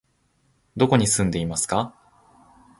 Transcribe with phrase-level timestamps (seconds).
[0.75, 1.93] どこに住んでいますか？